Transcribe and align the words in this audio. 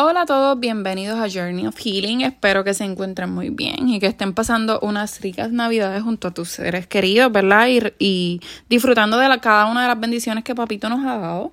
Hola 0.00 0.20
a 0.20 0.26
todos, 0.26 0.60
bienvenidos 0.60 1.18
a 1.18 1.28
Journey 1.28 1.66
of 1.66 1.76
Healing. 1.76 2.20
Espero 2.20 2.62
que 2.62 2.72
se 2.72 2.84
encuentren 2.84 3.30
muy 3.30 3.50
bien 3.50 3.88
y 3.88 3.98
que 3.98 4.06
estén 4.06 4.32
pasando 4.32 4.78
unas 4.78 5.20
ricas 5.20 5.50
navidades 5.50 6.04
junto 6.04 6.28
a 6.28 6.30
tus 6.30 6.50
seres 6.50 6.86
queridos, 6.86 7.32
¿verdad? 7.32 7.66
Y, 7.98 8.40
disfrutando 8.68 9.18
de 9.18 9.40
cada 9.40 9.66
una 9.66 9.82
de 9.82 9.88
las 9.88 9.98
bendiciones 9.98 10.44
que 10.44 10.54
Papito 10.54 10.88
nos 10.88 11.04
ha 11.04 11.18
dado. 11.18 11.50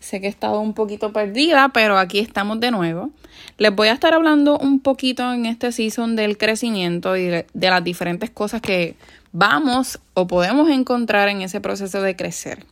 Sé 0.00 0.20
que 0.20 0.26
he 0.26 0.28
estado 0.28 0.58
un 0.58 0.74
poquito 0.74 1.12
perdida, 1.12 1.68
pero 1.68 1.96
aquí 1.96 2.18
estamos 2.18 2.58
de 2.58 2.72
nuevo. 2.72 3.12
Les 3.58 3.72
voy 3.72 3.86
a 3.86 3.92
estar 3.92 4.12
hablando 4.12 4.58
un 4.58 4.80
poquito 4.80 5.32
en 5.32 5.46
este 5.46 5.70
season 5.70 6.16
del 6.16 6.36
crecimiento 6.36 7.16
y 7.16 7.26
de 7.26 7.46
las 7.54 7.84
diferentes 7.84 8.28
cosas 8.28 8.60
que 8.60 8.96
vamos 9.30 10.00
o 10.14 10.26
podemos 10.26 10.68
encontrar 10.68 11.28
en 11.28 11.42
ese 11.42 11.60
proceso 11.60 12.02
de 12.02 12.16
crecer. 12.16 12.66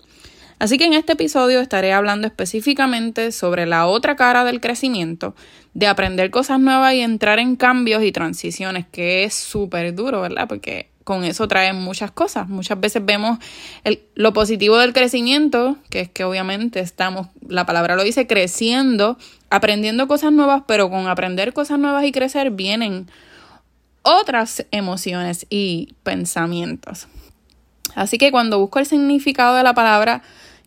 Así 0.62 0.78
que 0.78 0.84
en 0.84 0.92
este 0.92 1.14
episodio 1.14 1.60
estaré 1.60 1.92
hablando 1.92 2.28
específicamente 2.28 3.32
sobre 3.32 3.66
la 3.66 3.88
otra 3.88 4.14
cara 4.14 4.44
del 4.44 4.60
crecimiento, 4.60 5.34
de 5.74 5.88
aprender 5.88 6.30
cosas 6.30 6.60
nuevas 6.60 6.94
y 6.94 7.00
entrar 7.00 7.40
en 7.40 7.56
cambios 7.56 8.04
y 8.04 8.12
transiciones, 8.12 8.86
que 8.86 9.24
es 9.24 9.34
súper 9.34 9.92
duro, 9.92 10.20
¿verdad? 10.20 10.46
Porque 10.46 10.88
con 11.02 11.24
eso 11.24 11.48
traen 11.48 11.82
muchas 11.82 12.12
cosas. 12.12 12.48
Muchas 12.48 12.78
veces 12.78 13.04
vemos 13.04 13.40
lo 14.14 14.32
positivo 14.32 14.78
del 14.78 14.92
crecimiento, 14.92 15.78
que 15.90 15.98
es 15.98 16.08
que 16.08 16.22
obviamente 16.22 16.78
estamos, 16.78 17.26
la 17.48 17.66
palabra 17.66 17.96
lo 17.96 18.04
dice, 18.04 18.28
creciendo, 18.28 19.18
aprendiendo 19.50 20.06
cosas 20.06 20.30
nuevas, 20.30 20.62
pero 20.68 20.88
con 20.90 21.08
aprender 21.08 21.52
cosas 21.54 21.80
nuevas 21.80 22.04
y 22.04 22.12
crecer 22.12 22.52
vienen 22.52 23.10
otras 24.02 24.64
emociones 24.70 25.44
y 25.50 25.96
pensamientos. 26.04 27.08
Así 27.96 28.16
que 28.16 28.30
cuando 28.30 28.60
busco 28.60 28.78
el 28.78 28.86
significado 28.86 29.56
de 29.56 29.64
la 29.64 29.74
palabra 29.74 30.22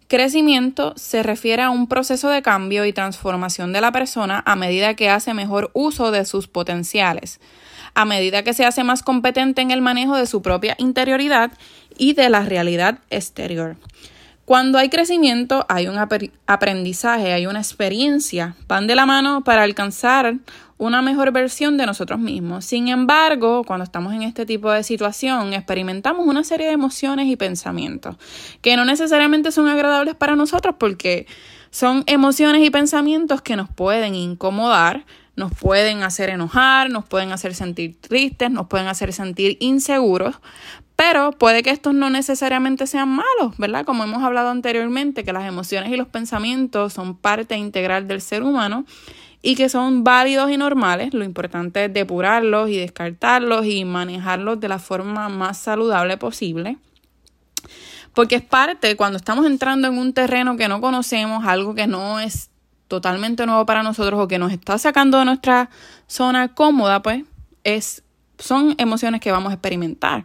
Crecimiento 0.08 0.94
se 0.98 1.24
refiere 1.24 1.64
a 1.64 1.72
un 1.72 1.88
proceso 1.88 2.30
de 2.30 2.44
cambio 2.44 2.86
y 2.86 2.94
transformación 2.94 3.74
de 3.74 3.82
la 3.82 3.92
persona 3.92 4.44
a 4.46 4.56
medida 4.56 4.94
que 4.94 5.10
hace 5.10 5.34
mejor 5.34 5.72
uso 5.74 6.12
de 6.12 6.26
sus 6.26 6.48
potenciales, 6.48 7.40
a 7.96 8.06
medida 8.06 8.44
que 8.44 8.54
se 8.54 8.66
hace 8.66 8.84
más 8.84 9.02
competente 9.02 9.64
en 9.64 9.72
el 9.72 9.82
manejo 9.82 10.16
de 10.16 10.28
su 10.28 10.44
propia 10.44 10.76
interioridad 10.78 11.52
y 11.98 12.14
de 12.14 12.30
la 12.30 12.44
realidad 12.44 13.00
exterior. 13.10 13.78
Cuando 14.46 14.78
hay 14.78 14.90
crecimiento, 14.90 15.66
hay 15.70 15.88
un 15.88 15.98
aprendizaje, 15.98 17.34
hay 17.34 17.48
una 17.48 17.60
experiencia, 17.60 18.56
van 18.68 18.86
de 18.86 18.94
la 18.94 19.08
mano 19.08 19.44
para 19.44 19.64
alcanzar 19.64 20.36
una 20.78 21.02
mejor 21.02 21.32
versión 21.32 21.78
de 21.78 21.88
nosotros 21.88 22.20
mismos. 22.20 22.64
Sin 22.64 22.90
embargo, 22.90 23.64
cuando 23.64 23.84
estamos 23.84 24.14
en 24.14 24.22
este 24.22 24.46
tipo 24.46 24.70
de 24.70 24.84
situación, 24.84 25.54
experimentamos 25.54 26.28
una 26.28 26.44
serie 26.44 26.68
de 26.68 26.74
emociones 26.74 27.28
y 27.28 27.36
pensamientos 27.36 28.18
que 28.62 28.76
no 28.76 28.86
necesariamente 28.86 29.52
son 29.52 29.68
agradables 29.68 30.14
para 30.14 30.36
nosotros 30.36 30.76
porque 30.78 31.26
son 31.72 32.04
emociones 32.06 32.64
y 32.64 32.70
pensamientos 32.70 33.42
que 33.42 33.56
nos 33.56 33.70
pueden 33.70 34.14
incomodar, 34.14 35.06
nos 35.36 35.54
pueden 35.54 36.04
hacer 36.04 36.30
enojar, 36.30 36.90
nos 36.90 37.06
pueden 37.06 37.32
hacer 37.32 37.56
sentir 37.56 38.00
tristes, 38.00 38.52
nos 38.52 38.68
pueden 38.68 38.88
hacer 38.88 39.12
sentir 39.12 39.58
inseguros, 39.60 40.36
pero 40.96 41.34
puede 41.34 41.62
que 41.62 41.72
estos 41.72 41.94
no 41.94 42.10
necesariamente 42.10 42.88
sean 42.88 43.10
malos, 43.10 43.58
¿verdad? 43.58 43.86
Como 43.86 44.04
hemos 44.04 44.24
hablado 44.24 44.50
anteriormente, 44.50 45.26
que 45.26 45.34
las 45.34 45.46
emociones 45.46 45.92
y 45.92 45.98
los 45.98 46.08
pensamientos 46.08 46.94
son 46.94 47.18
parte 47.18 47.58
integral 47.58 48.08
del 48.08 48.22
ser 48.22 48.44
humano 48.44 48.86
y 49.42 49.56
que 49.56 49.68
son 49.68 50.06
válidos 50.06 50.50
y 50.52 50.58
normales. 50.58 51.14
Lo 51.14 51.26
importante 51.26 51.86
es 51.86 51.94
depurarlos 51.94 52.70
y 52.70 52.78
descartarlos 52.78 53.66
y 53.66 53.84
manejarlos 53.84 54.60
de 54.60 54.70
la 54.70 54.80
forma 54.80 55.28
más 55.28 55.58
saludable 55.58 56.18
posible. 56.18 56.78
Porque 58.14 58.36
es 58.36 58.42
parte, 58.42 58.96
cuando 58.96 59.18
estamos 59.18 59.46
entrando 59.46 59.90
en 59.90 59.98
un 59.98 60.14
terreno 60.14 60.56
que 60.56 60.70
no 60.70 60.80
conocemos, 60.80 61.46
algo 61.46 61.76
que 61.76 61.88
no 61.88 62.22
es 62.22 62.50
totalmente 62.88 63.46
nuevo 63.46 63.66
para 63.66 63.84
nosotros 63.84 64.18
o 64.20 64.28
que 64.30 64.40
nos 64.40 64.54
está 64.54 64.78
sacando 64.78 65.20
de 65.20 65.26
nuestra 65.26 65.70
zona 66.08 66.54
cómoda, 66.56 67.02
pues 67.02 67.26
es, 67.66 68.04
son 68.40 68.76
emociones 68.78 69.20
que 69.20 69.32
vamos 69.32 69.52
a 69.52 69.56
experimentar 69.56 70.24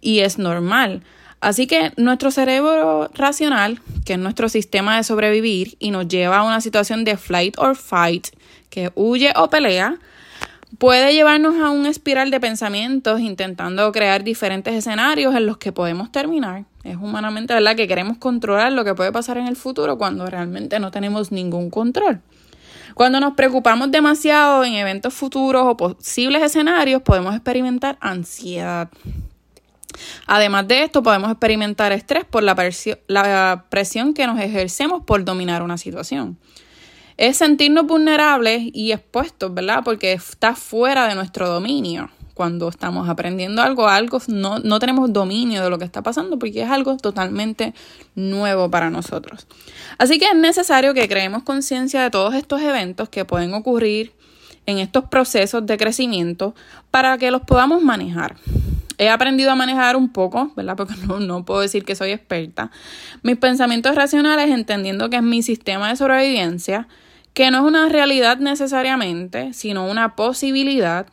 y 0.00 0.20
es 0.20 0.38
normal. 0.38 1.02
Así 1.40 1.66
que 1.66 1.92
nuestro 1.96 2.30
cerebro 2.30 3.10
racional, 3.14 3.80
que 4.04 4.14
es 4.14 4.18
nuestro 4.18 4.48
sistema 4.48 4.96
de 4.96 5.04
sobrevivir 5.04 5.76
y 5.78 5.90
nos 5.90 6.08
lleva 6.08 6.38
a 6.38 6.42
una 6.42 6.60
situación 6.60 7.04
de 7.04 7.16
flight 7.16 7.56
or 7.58 7.76
fight, 7.76 8.28
que 8.70 8.90
huye 8.96 9.32
o 9.36 9.48
pelea, 9.48 9.98
puede 10.78 11.14
llevarnos 11.14 11.56
a 11.60 11.70
un 11.70 11.86
espiral 11.86 12.30
de 12.30 12.40
pensamientos 12.40 13.20
intentando 13.20 13.90
crear 13.92 14.24
diferentes 14.24 14.74
escenarios 14.74 15.34
en 15.34 15.46
los 15.46 15.58
que 15.58 15.72
podemos 15.72 16.10
terminar. 16.10 16.64
Es 16.82 16.96
humanamente 16.96 17.54
verdad 17.54 17.76
que 17.76 17.88
queremos 17.88 18.18
controlar 18.18 18.72
lo 18.72 18.84
que 18.84 18.94
puede 18.94 19.12
pasar 19.12 19.38
en 19.38 19.46
el 19.46 19.56
futuro 19.56 19.96
cuando 19.96 20.26
realmente 20.26 20.80
no 20.80 20.90
tenemos 20.90 21.30
ningún 21.30 21.70
control. 21.70 22.20
Cuando 22.94 23.20
nos 23.20 23.34
preocupamos 23.34 23.92
demasiado 23.92 24.64
en 24.64 24.74
eventos 24.74 25.14
futuros 25.14 25.62
o 25.66 25.76
posibles 25.76 26.42
escenarios, 26.42 27.00
podemos 27.02 27.34
experimentar 27.34 27.96
ansiedad. 28.00 28.88
Además 30.26 30.68
de 30.68 30.84
esto, 30.84 31.02
podemos 31.02 31.30
experimentar 31.30 31.92
estrés 31.92 32.24
por 32.24 32.42
la, 32.42 32.54
presión 33.70 34.14
que 34.14 34.26
nos 34.26 34.40
ejercemos 34.40 35.04
por 35.04 35.24
dominar 35.24 35.62
una 35.62 35.78
situación. 35.78 36.38
Es 37.16 37.38
sentirnos 37.38 37.86
vulnerables 37.86 38.62
y 38.72 38.92
expuestos, 38.92 39.52
¿verdad? 39.52 39.82
Porque 39.84 40.12
está 40.12 40.54
fuera 40.54 41.08
de 41.08 41.14
nuestro 41.14 41.48
dominio. 41.48 42.10
Cuando 42.34 42.68
estamos 42.68 43.08
aprendiendo 43.08 43.62
algo, 43.62 43.88
algo 43.88 44.20
no, 44.28 44.60
no 44.60 44.78
tenemos 44.78 45.12
dominio 45.12 45.64
de 45.64 45.70
lo 45.70 45.78
que 45.78 45.84
está 45.84 46.02
pasando 46.02 46.38
porque 46.38 46.62
es 46.62 46.70
algo 46.70 46.96
totalmente 46.96 47.74
nuevo 48.14 48.70
para 48.70 48.90
nosotros. 48.90 49.48
Así 49.98 50.20
que 50.20 50.26
es 50.26 50.36
necesario 50.36 50.94
que 50.94 51.08
creemos 51.08 51.42
conciencia 51.42 52.00
de 52.00 52.10
todos 52.10 52.34
estos 52.34 52.60
eventos 52.60 53.08
que 53.08 53.24
pueden 53.24 53.54
ocurrir 53.54 54.12
en 54.68 54.78
estos 54.78 55.04
procesos 55.06 55.64
de 55.64 55.78
crecimiento 55.78 56.54
para 56.90 57.16
que 57.16 57.30
los 57.30 57.40
podamos 57.40 57.82
manejar. 57.82 58.36
He 58.98 59.08
aprendido 59.08 59.52
a 59.52 59.54
manejar 59.54 59.96
un 59.96 60.08
poco, 60.08 60.52
¿verdad? 60.56 60.76
Porque 60.76 60.94
no, 61.06 61.20
no, 61.20 61.44
puedo 61.44 61.60
decir 61.60 61.84
que 61.84 61.94
soy 61.94 62.10
experta. 62.10 62.70
Mis 63.22 63.36
pensamientos 63.36 63.94
racionales, 63.94 64.50
entendiendo 64.50 65.08
que 65.08 65.16
es 65.16 65.22
mi 65.22 65.42
sistema 65.42 65.88
de 65.88 65.96
sobrevivencia, 65.96 66.88
que 67.32 67.50
no 67.50 67.58
es 67.58 67.64
una 67.64 67.88
realidad 67.88 68.38
necesariamente, 68.38 69.52
sino 69.52 69.86
una 69.86 70.16
posibilidad, 70.16 71.06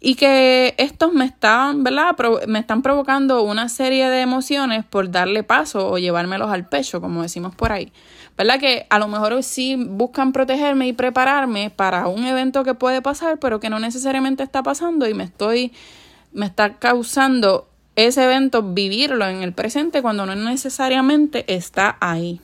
y 0.00 0.14
que 0.14 0.74
estos 0.78 1.12
me 1.12 1.24
están, 1.24 1.82
¿verdad? 1.82 2.14
me 2.46 2.58
están 2.58 2.82
provocando 2.82 3.42
una 3.42 3.68
serie 3.68 4.08
de 4.08 4.20
emociones 4.20 4.84
por 4.84 5.10
darle 5.10 5.42
paso 5.42 5.90
o 5.90 5.98
llevármelos 5.98 6.50
al 6.50 6.68
pecho, 6.68 7.00
como 7.00 7.22
decimos 7.22 7.54
por 7.54 7.72
ahí. 7.72 7.92
¿Verdad? 8.36 8.60
Que 8.60 8.86
a 8.90 8.98
lo 8.98 9.08
mejor 9.08 9.42
sí 9.42 9.76
buscan 9.76 10.32
protegerme 10.32 10.86
y 10.86 10.92
prepararme 10.92 11.70
para 11.70 12.08
un 12.08 12.24
evento 12.24 12.62
que 12.62 12.74
puede 12.74 13.00
pasar, 13.00 13.38
pero 13.38 13.58
que 13.60 13.70
no 13.70 13.80
necesariamente 13.80 14.42
está 14.42 14.62
pasando 14.62 15.08
y 15.08 15.14
me 15.14 15.24
estoy 15.24 15.72
me 16.36 16.46
está 16.46 16.74
causando 16.74 17.66
ese 17.96 18.24
evento 18.24 18.62
vivirlo 18.62 19.26
en 19.26 19.42
el 19.42 19.54
presente 19.54 20.02
cuando 20.02 20.26
no 20.26 20.34
necesariamente 20.34 21.52
está 21.52 21.96
ahí. 22.00 22.40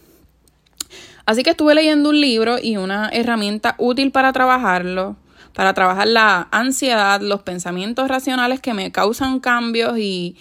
Así 1.26 1.42
que 1.42 1.50
estuve 1.50 1.74
leyendo 1.74 2.08
un 2.08 2.20
libro 2.20 2.56
y 2.60 2.78
una 2.78 3.10
herramienta 3.10 3.74
útil 3.78 4.10
para 4.10 4.32
trabajarlo, 4.32 5.16
para 5.54 5.74
trabajar 5.74 6.08
la 6.08 6.48
ansiedad, 6.50 7.20
los 7.20 7.42
pensamientos 7.42 8.08
racionales 8.08 8.60
que 8.60 8.72
me 8.72 8.90
causan 8.90 9.40
cambios 9.40 9.98
y, 9.98 10.36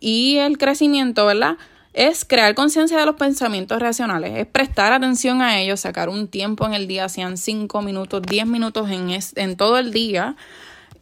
y 0.00 0.38
el 0.38 0.56
crecimiento, 0.56 1.26
¿verdad? 1.26 1.58
Es 1.92 2.24
crear 2.24 2.54
conciencia 2.54 2.98
de 2.98 3.06
los 3.06 3.16
pensamientos 3.16 3.80
racionales, 3.80 4.32
es 4.36 4.46
prestar 4.46 4.94
atención 4.94 5.42
a 5.42 5.60
ellos, 5.60 5.80
sacar 5.80 6.08
un 6.08 6.26
tiempo 6.26 6.66
en 6.66 6.72
el 6.72 6.88
día, 6.88 7.08
sean 7.10 7.36
5 7.36 7.82
minutos, 7.82 8.22
10 8.22 8.46
minutos 8.46 8.90
en, 8.90 9.10
en 9.36 9.56
todo 9.56 9.78
el 9.78 9.92
día, 9.92 10.36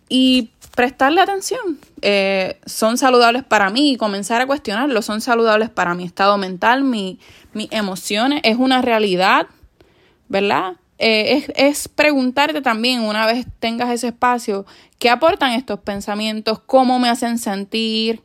y 0.09 0.51
prestarle 0.75 1.21
atención. 1.21 1.79
Eh, 2.01 2.59
son 2.67 2.99
saludables 2.99 3.45
para 3.45 3.71
mí 3.71 3.93
y 3.93 3.97
comenzar 3.97 4.41
a 4.41 4.47
cuestionarlo. 4.47 5.03
Son 5.03 5.21
saludables 5.21 5.71
para 5.71 5.95
mi 5.95 6.05
estado 6.05 6.39
mental, 6.39 6.85
mi, 6.85 7.19
mis 7.53 7.69
emociones. 7.71 8.41
Es 8.45 8.57
una 8.57 8.83
realidad, 8.83 9.47
¿verdad? 10.29 10.77
Eh, 10.99 11.37
es, 11.37 11.53
es, 11.57 11.89
preguntarte 11.89 12.61
también, 12.63 13.01
una 13.01 13.27
vez 13.27 13.47
tengas 13.59 13.91
ese 13.91 14.09
espacio, 14.09 14.67
qué 14.99 15.11
aportan 15.11 15.53
estos 15.53 15.81
pensamientos, 15.81 16.61
cómo 16.61 16.99
me 16.99 17.09
hacen 17.09 17.39
sentir. 17.39 18.23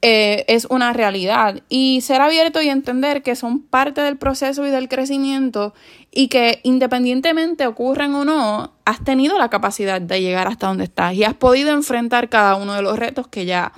Eh, 0.00 0.44
es 0.46 0.64
una 0.70 0.92
realidad 0.92 1.60
y 1.68 2.02
ser 2.02 2.20
abierto 2.20 2.62
y 2.62 2.68
entender 2.68 3.24
que 3.24 3.34
son 3.34 3.60
parte 3.60 4.00
del 4.00 4.16
proceso 4.16 4.64
y 4.64 4.70
del 4.70 4.88
crecimiento 4.88 5.74
y 6.12 6.28
que 6.28 6.60
independientemente 6.62 7.66
ocurran 7.66 8.14
o 8.14 8.24
no, 8.24 8.74
has 8.84 9.02
tenido 9.02 9.38
la 9.38 9.50
capacidad 9.50 10.00
de 10.00 10.20
llegar 10.20 10.46
hasta 10.46 10.68
donde 10.68 10.84
estás 10.84 11.14
y 11.14 11.24
has 11.24 11.34
podido 11.34 11.72
enfrentar 11.72 12.28
cada 12.28 12.54
uno 12.54 12.74
de 12.74 12.82
los 12.82 12.96
retos 12.96 13.26
que 13.26 13.44
ya 13.44 13.72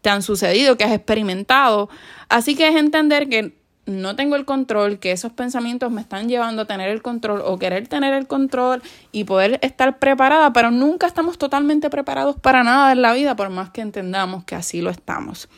te 0.00 0.08
han 0.08 0.22
sucedido, 0.22 0.78
que 0.78 0.84
has 0.84 0.92
experimentado. 0.92 1.90
Así 2.30 2.56
que 2.56 2.68
es 2.68 2.76
entender 2.76 3.28
que 3.28 3.58
no 3.86 4.16
tengo 4.16 4.36
el 4.36 4.44
control, 4.44 4.98
que 4.98 5.12
esos 5.12 5.32
pensamientos 5.32 5.90
me 5.90 6.00
están 6.00 6.28
llevando 6.28 6.62
a 6.62 6.64
tener 6.66 6.90
el 6.90 7.02
control 7.02 7.40
o 7.44 7.58
querer 7.58 7.86
tener 7.88 8.14
el 8.14 8.26
control 8.26 8.82
y 9.12 9.24
poder 9.24 9.58
estar 9.62 9.98
preparada, 9.98 10.52
pero 10.52 10.70
nunca 10.70 11.06
estamos 11.06 11.38
totalmente 11.38 11.88
preparados 11.88 12.36
para 12.36 12.64
nada 12.64 12.92
en 12.92 13.00
la 13.00 13.12
vida, 13.14 13.36
por 13.36 13.48
más 13.50 13.70
que 13.70 13.80
entendamos 13.80 14.44
que 14.44 14.56
así 14.56 14.80
lo 14.80 14.90
estamos. 14.90 15.48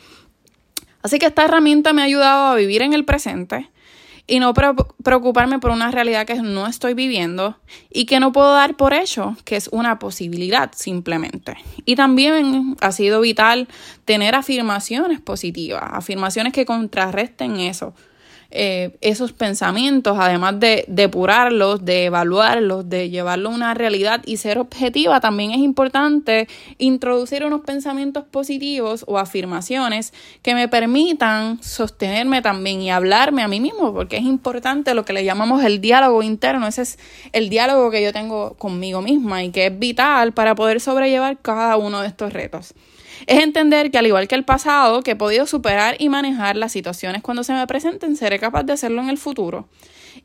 Así 1.01 1.17
que 1.17 1.25
esta 1.25 1.45
herramienta 1.45 1.91
me 1.91 2.01
ha 2.01 2.05
ayudado 2.05 2.51
a 2.51 2.55
vivir 2.55 2.81
en 2.81 2.93
el 2.93 3.05
presente 3.05 3.69
y 4.27 4.39
no 4.39 4.53
preocuparme 4.53 5.57
por 5.57 5.71
una 5.71 5.89
realidad 5.89 6.27
que 6.27 6.35
no 6.35 6.67
estoy 6.67 6.93
viviendo 6.93 7.57
y 7.89 8.05
que 8.05 8.19
no 8.19 8.31
puedo 8.31 8.53
dar 8.53 8.75
por 8.75 8.93
hecho, 8.93 9.35
que 9.43 9.55
es 9.55 9.69
una 9.69 9.97
posibilidad 9.97 10.71
simplemente. 10.75 11.57
Y 11.85 11.95
también 11.95 12.77
ha 12.79 12.91
sido 12.91 13.21
vital 13.21 13.67
tener 14.05 14.35
afirmaciones 14.35 15.19
positivas, 15.19 15.83
afirmaciones 15.83 16.53
que 16.53 16.65
contrarresten 16.65 17.59
eso. 17.59 17.95
Eh, 18.51 18.97
esos 19.01 19.31
pensamientos, 19.31 20.17
además 20.19 20.59
de 20.59 20.83
depurarlos, 20.87 21.85
de 21.85 22.05
evaluarlos, 22.05 22.89
de 22.89 23.11
llevarlo 23.11 23.49
a 23.49 23.53
una 23.53 23.73
realidad 23.75 24.23
y 24.25 24.37
ser 24.37 24.57
objetiva, 24.57 25.19
también 25.19 25.51
es 25.51 25.59
importante 25.59 26.47
introducir 26.79 27.45
unos 27.45 27.61
pensamientos 27.61 28.23
positivos 28.23 29.05
o 29.07 29.19
afirmaciones 29.19 30.13
que 30.41 30.55
me 30.55 30.67
permitan 30.67 31.61
sostenerme 31.61 32.41
también 32.41 32.81
y 32.81 32.89
hablarme 32.89 33.43
a 33.43 33.47
mí 33.47 33.59
mismo, 33.59 33.93
porque 33.93 34.17
es 34.17 34.23
importante 34.23 34.95
lo 34.95 35.05
que 35.05 35.13
le 35.13 35.23
llamamos 35.23 35.63
el 35.63 35.79
diálogo 35.79 36.23
interno, 36.23 36.65
ese 36.65 36.81
es 36.81 36.99
el 37.33 37.49
diálogo 37.49 37.91
que 37.91 38.01
yo 38.01 38.11
tengo 38.13 38.55
conmigo 38.55 39.03
misma 39.03 39.43
y 39.43 39.51
que 39.51 39.67
es 39.67 39.77
vital 39.77 40.33
para 40.33 40.55
poder 40.55 40.81
sobrellevar 40.81 41.37
cada 41.39 41.77
uno 41.77 42.01
de 42.01 42.07
estos 42.07 42.33
retos. 42.33 42.73
Es 43.27 43.43
entender 43.43 43.91
que 43.91 43.97
al 43.97 44.07
igual 44.07 44.27
que 44.27 44.35
el 44.35 44.45
pasado, 44.45 45.01
que 45.01 45.11
he 45.11 45.15
podido 45.15 45.45
superar 45.45 45.95
y 45.99 46.09
manejar 46.09 46.55
las 46.55 46.71
situaciones 46.71 47.21
cuando 47.21 47.43
se 47.43 47.53
me 47.53 47.65
presenten, 47.67 48.15
seré 48.15 48.39
capaz 48.39 48.63
de 48.63 48.73
hacerlo 48.73 49.01
en 49.01 49.09
el 49.09 49.17
futuro. 49.17 49.67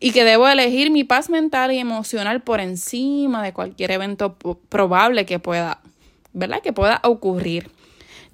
Y 0.00 0.12
que 0.12 0.24
debo 0.24 0.48
elegir 0.48 0.90
mi 0.90 1.04
paz 1.04 1.30
mental 1.30 1.72
y 1.72 1.78
emocional 1.78 2.42
por 2.42 2.60
encima 2.60 3.42
de 3.42 3.52
cualquier 3.52 3.92
evento 3.92 4.36
probable 4.68 5.26
que 5.26 5.38
pueda, 5.38 5.80
¿verdad? 6.32 6.60
Que 6.62 6.72
pueda 6.72 7.00
ocurrir 7.04 7.70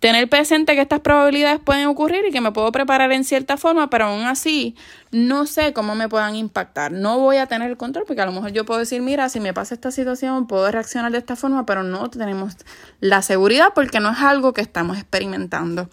tener 0.00 0.28
presente 0.28 0.74
que 0.74 0.80
estas 0.80 1.00
probabilidades 1.00 1.60
pueden 1.60 1.86
ocurrir 1.86 2.24
y 2.26 2.32
que 2.32 2.40
me 2.40 2.52
puedo 2.52 2.72
preparar 2.72 3.12
en 3.12 3.22
cierta 3.22 3.58
forma, 3.58 3.90
pero 3.90 4.06
aún 4.06 4.24
así 4.24 4.74
no 5.12 5.46
sé 5.46 5.74
cómo 5.74 5.94
me 5.94 6.08
puedan 6.08 6.34
impactar. 6.34 6.90
No 6.90 7.18
voy 7.18 7.36
a 7.36 7.46
tener 7.46 7.70
el 7.70 7.76
control 7.76 8.06
porque 8.06 8.22
a 8.22 8.26
lo 8.26 8.32
mejor 8.32 8.50
yo 8.52 8.64
puedo 8.64 8.80
decir, 8.80 9.02
mira, 9.02 9.28
si 9.28 9.40
me 9.40 9.52
pasa 9.52 9.74
esta 9.74 9.90
situación, 9.90 10.46
puedo 10.46 10.70
reaccionar 10.70 11.12
de 11.12 11.18
esta 11.18 11.36
forma, 11.36 11.66
pero 11.66 11.82
no 11.82 12.08
tenemos 12.08 12.56
la 13.00 13.20
seguridad 13.20 13.72
porque 13.74 14.00
no 14.00 14.10
es 14.10 14.18
algo 14.18 14.54
que 14.54 14.62
estamos 14.62 14.96
experimentando. 14.96 15.90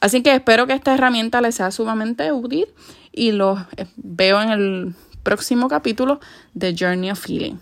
Así 0.00 0.22
que 0.22 0.34
espero 0.34 0.66
que 0.66 0.74
esta 0.74 0.92
herramienta 0.92 1.40
les 1.40 1.54
sea 1.54 1.70
sumamente 1.70 2.32
útil 2.32 2.66
y 3.12 3.30
los 3.30 3.60
eh, 3.76 3.86
veo 3.96 4.42
en 4.42 4.50
el 4.50 4.94
próximo 5.22 5.68
capítulo 5.68 6.20
de 6.54 6.74
Journey 6.76 7.12
of 7.12 7.24
Healing. 7.24 7.60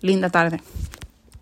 Linda 0.00 0.30
tarde. 0.30 0.60